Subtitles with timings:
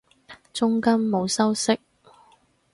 [0.51, 1.77] 中間冇修飾